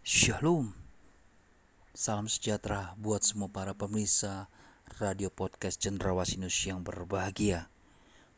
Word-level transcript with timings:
Shalom. 0.00 0.72
Salam 1.92 2.24
sejahtera 2.24 2.96
buat 2.96 3.20
semua 3.20 3.52
para 3.52 3.76
pemirsa 3.76 4.48
radio 4.96 5.28
podcast 5.28 5.76
Cendrawasih 5.76 6.40
yang 6.64 6.80
berbahagia. 6.80 7.68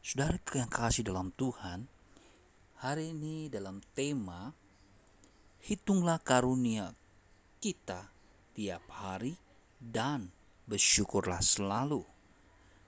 Saudara 0.03 0.43
yang 0.59 0.67
kasih 0.67 1.06
dalam 1.06 1.30
Tuhan, 1.30 1.87
hari 2.83 3.14
ini 3.14 3.46
dalam 3.46 3.79
tema 3.95 4.59
Hitunglah 5.62 6.18
karunia 6.18 6.98
kita 7.62 8.10
tiap 8.58 8.82
hari 8.90 9.38
dan 9.79 10.34
bersyukurlah 10.66 11.38
selalu. 11.38 12.02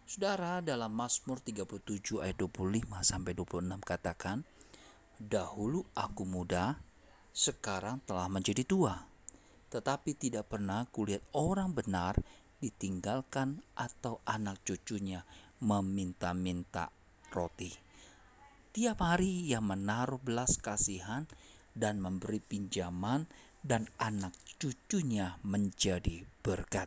Saudara 0.03 0.59
dalam 0.59 0.91
Mazmur 0.91 1.39
37 1.39 2.27
ayat 2.27 2.43
25 2.43 2.91
sampai 3.07 3.39
26 3.39 3.79
katakan, 3.87 4.43
Dahulu 5.23 5.87
aku 5.95 6.27
muda, 6.27 6.83
sekarang 7.35 7.99
telah 8.07 8.31
menjadi 8.31 8.63
tua. 8.63 9.11
Tetapi 9.75 10.15
tidak 10.15 10.55
pernah 10.55 10.87
kulihat 10.87 11.27
orang 11.35 11.75
benar 11.75 12.15
ditinggalkan 12.63 13.67
atau 13.75 14.23
anak 14.23 14.63
cucunya 14.63 15.27
meminta-minta 15.59 16.95
roti. 17.35 17.75
Tiap 18.71 19.03
hari 19.03 19.51
ia 19.51 19.59
menaruh 19.59 20.23
belas 20.23 20.63
kasihan 20.63 21.27
dan 21.75 21.99
memberi 21.99 22.39
pinjaman 22.39 23.27
dan 23.67 23.91
anak 23.99 24.35
cucunya 24.63 25.43
menjadi 25.43 26.23
berkat. 26.47 26.87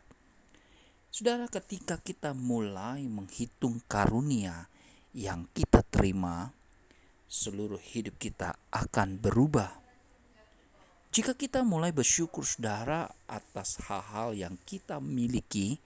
Saudara, 1.12 1.48
ketika 1.48 2.00
kita 2.00 2.32
mulai 2.36 3.04
menghitung 3.08 3.84
karunia 3.88 4.68
yang 5.12 5.48
kita 5.56 5.84
terima, 5.88 6.52
seluruh 7.28 7.80
hidup 7.80 8.20
kita 8.20 8.56
akan 8.72 9.16
berubah 9.20 9.87
jika 11.18 11.34
kita 11.34 11.66
mulai 11.66 11.90
bersyukur 11.90 12.46
saudara 12.46 13.10
atas 13.26 13.82
hal-hal 13.90 14.38
yang 14.38 14.54
kita 14.62 15.02
miliki, 15.02 15.82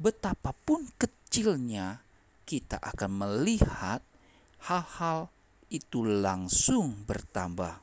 betapapun 0.00 0.88
kecilnya 0.96 2.00
kita 2.48 2.80
akan 2.80 3.12
melihat 3.12 4.00
hal-hal 4.64 5.28
itu 5.68 6.08
langsung 6.08 7.04
bertambah. 7.04 7.76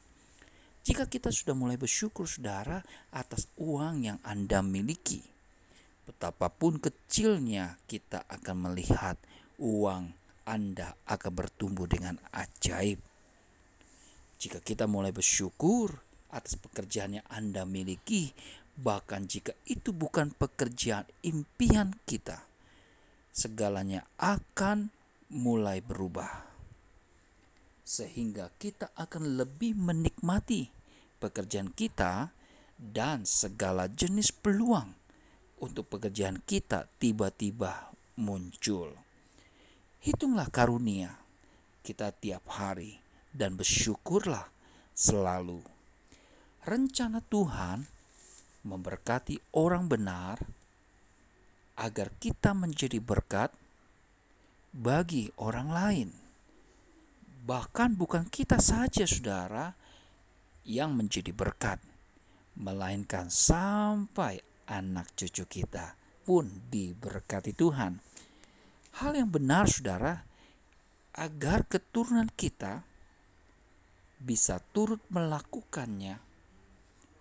Jika 0.82 1.06
kita 1.06 1.30
sudah 1.30 1.54
mulai 1.54 1.78
bersyukur 1.78 2.26
saudara 2.26 2.82
atas 3.14 3.45
uang 3.62 4.02
yang 4.02 4.18
Anda 4.26 4.66
miliki, 4.66 5.22
betapapun 6.10 6.82
kecilnya 6.82 7.78
kita 7.86 8.26
akan 8.26 8.73
melihat 8.73 9.22
uang 9.62 10.18
Anda 10.50 10.98
akan 11.06 11.30
bertumbuh 11.45 11.86
dengan 11.86 12.18
ajaib. 12.34 12.98
Jika 14.42 14.58
kita 14.66 14.90
mulai 14.90 15.14
bersyukur 15.14 16.10
atas 16.32 16.56
pekerjaan 16.58 17.20
yang 17.20 17.28
Anda 17.28 17.68
miliki, 17.68 18.32
bahkan 18.80 19.28
jika 19.28 19.54
itu 19.68 19.92
bukan 19.92 20.34
pekerjaan 20.34 21.06
impian 21.22 22.00
kita, 22.08 22.48
segalanya 23.36 24.08
akan 24.18 24.92
mulai 25.32 25.84
berubah. 25.84 26.50
Sehingga 27.86 28.52
kita 28.56 28.96
akan 28.96 29.36
lebih 29.36 29.76
menikmati 29.76 30.72
pekerjaan 31.20 31.76
kita 31.76 32.32
dan 32.80 33.28
segala 33.28 33.86
jenis 33.92 34.34
peluang 34.34 34.95
untuk 35.62 35.86
pekerjaan 35.92 36.42
kita 36.42 36.90
tiba-tiba 36.98 37.94
muncul. 38.18 38.98
Hitunglah 40.02 40.50
karunia 40.50 41.22
kita 41.86 42.10
tiap 42.10 42.50
hari 42.50 42.98
dan 43.30 43.54
bersyukurlah 43.54 44.50
selalu 44.98 45.70
rencana 46.62 47.26
Tuhan 47.26 47.90
memberkati 48.62 49.58
orang 49.58 49.90
benar 49.90 50.38
agar 51.82 52.14
kita 52.22 52.54
menjadi 52.54 53.02
berkat 53.02 53.49
bagi 54.70 55.33
orang 55.42 55.70
lain. 55.73 56.10
Bahkan 57.42 57.98
bukan 57.98 58.30
kita 58.30 58.61
saja 58.61 59.10
saudara 59.10 59.73
yang 60.61 60.94
menjadi 60.94 61.33
berkat, 61.33 61.82
melainkan 62.54 63.33
sampai 63.33 64.38
anak 64.70 65.10
cucu 65.17 65.49
kita 65.49 65.98
pun 66.22 66.70
diberkati 66.70 67.58
Tuhan. 67.58 67.98
Hal 69.02 69.17
yang 69.17 69.33
benar 69.33 69.66
saudara, 69.66 70.22
agar 71.17 71.66
keturunan 71.66 72.30
kita 72.38 72.86
bisa 74.22 74.61
turut 74.70 75.02
melakukannya 75.10 76.30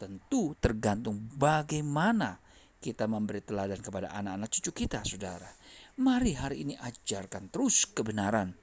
tentu 0.01 0.57
tergantung 0.57 1.29
bagaimana 1.37 2.41
kita 2.81 3.05
memberi 3.05 3.45
teladan 3.45 3.85
kepada 3.85 4.09
anak-anak 4.17 4.49
cucu 4.49 4.73
kita, 4.73 5.05
saudara. 5.05 5.53
Mari 6.01 6.33
hari 6.33 6.65
ini 6.65 6.75
ajarkan 6.81 7.53
terus 7.53 7.85
kebenaran 7.85 8.57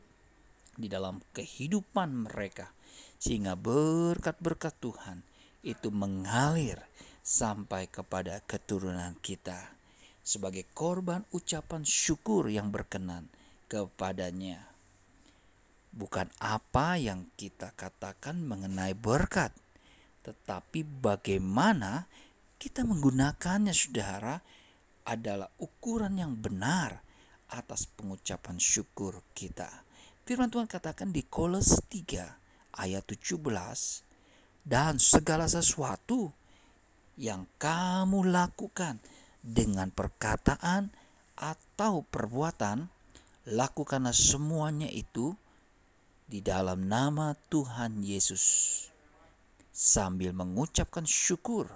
di 0.74 0.90
dalam 0.90 1.22
kehidupan 1.38 2.26
mereka, 2.26 2.74
sehingga 3.22 3.54
berkat-berkat 3.54 4.74
Tuhan 4.82 5.22
itu 5.62 5.94
mengalir 5.94 6.82
sampai 7.22 7.86
kepada 7.86 8.42
keturunan 8.50 9.14
kita 9.22 9.78
sebagai 10.26 10.66
korban 10.74 11.24
ucapan 11.30 11.86
syukur 11.86 12.50
yang 12.50 12.74
berkenan 12.74 13.30
kepadanya. 13.70 14.66
Bukan 15.94 16.28
apa 16.42 17.00
yang 17.00 17.30
kita 17.40 17.72
katakan 17.78 18.44
mengenai 18.44 18.92
berkat, 18.92 19.56
tetapi 20.28 20.84
bagaimana 20.84 22.04
kita 22.60 22.84
menggunakannya 22.84 23.72
saudara 23.72 24.44
adalah 25.08 25.48
ukuran 25.56 26.20
yang 26.20 26.36
benar 26.36 27.00
atas 27.48 27.88
pengucapan 27.88 28.60
syukur 28.60 29.24
kita. 29.32 29.88
Firman 30.28 30.52
Tuhan 30.52 30.68
katakan 30.68 31.16
di 31.16 31.24
Kolos 31.24 31.80
3 31.88 32.76
ayat 32.76 33.08
17 33.08 33.40
dan 34.68 35.00
segala 35.00 35.48
sesuatu 35.48 36.36
yang 37.16 37.48
kamu 37.56 38.28
lakukan 38.28 39.00
dengan 39.40 39.88
perkataan 39.96 40.92
atau 41.40 42.04
perbuatan 42.04 42.92
lakukanlah 43.48 44.12
semuanya 44.12 44.92
itu 44.92 45.40
di 46.28 46.44
dalam 46.44 46.92
nama 46.92 47.32
Tuhan 47.48 48.04
Yesus 48.04 48.44
sambil 49.78 50.34
mengucapkan 50.34 51.06
syukur 51.06 51.70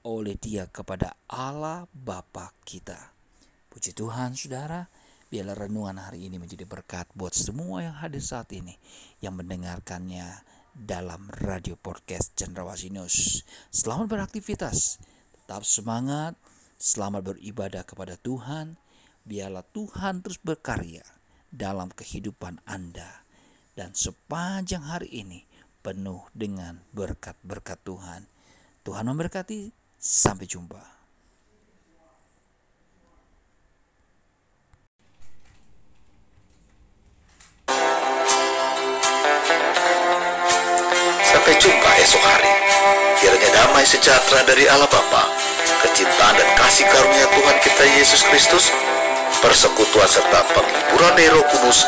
oleh 0.00 0.32
dia 0.40 0.64
kepada 0.72 1.12
Allah 1.28 1.84
Bapa 1.92 2.56
kita. 2.64 3.12
Puji 3.68 3.92
Tuhan 3.92 4.32
saudara, 4.32 4.88
biarlah 5.28 5.68
renungan 5.68 6.00
hari 6.00 6.32
ini 6.32 6.40
menjadi 6.40 6.64
berkat 6.64 7.12
buat 7.12 7.36
semua 7.36 7.84
yang 7.84 8.00
hadir 8.00 8.24
saat 8.24 8.48
ini 8.56 8.80
yang 9.20 9.36
mendengarkannya 9.36 10.40
dalam 10.72 11.28
radio 11.36 11.76
podcast 11.76 12.32
Cendrawasih 12.32 12.96
News. 12.96 13.44
Selamat 13.68 14.08
beraktivitas, 14.08 14.96
tetap 15.36 15.68
semangat, 15.68 16.32
selamat 16.80 17.36
beribadah 17.36 17.84
kepada 17.84 18.16
Tuhan. 18.16 18.80
Biarlah 19.28 19.68
Tuhan 19.68 20.24
terus 20.24 20.40
berkarya 20.40 21.04
dalam 21.52 21.92
kehidupan 21.92 22.64
Anda. 22.64 23.28
Dan 23.76 23.92
sepanjang 23.92 24.84
hari 24.88 25.12
ini, 25.12 25.51
penuh 25.82 26.22
dengan 26.30 26.78
berkat-berkat 26.94 27.82
Tuhan. 27.82 28.30
Tuhan 28.86 29.04
memberkati, 29.10 29.74
sampai 29.98 30.46
jumpa. 30.46 30.82
Sampai 41.22 41.54
jumpa 41.58 41.90
esok 41.98 42.22
hari. 42.22 42.52
Kiranya 43.18 43.50
damai 43.54 43.86
sejahtera 43.86 44.46
dari 44.46 44.66
Allah 44.70 44.86
Bapa, 44.86 45.30
kecintaan 45.86 46.34
dan 46.38 46.48
kasih 46.58 46.86
karunia 46.90 47.26
Tuhan 47.30 47.56
kita 47.62 47.84
Yesus 47.98 48.22
Kristus, 48.26 48.70
persekutuan 49.42 50.06
serta 50.06 50.46
penghiburan 50.54 51.14
Roh 51.34 51.46
Kudus 51.50 51.86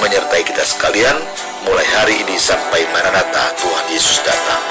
menyertai 0.00 0.44
kita 0.44 0.64
sekalian 0.64 1.16
mulai 1.64 1.88
hari 1.96 2.14
ini 2.20 2.36
sampai 2.36 2.84
Maranatha 2.92 3.56
Tuhan 3.56 3.86
Yesus 3.88 4.20
datang. 4.20 4.62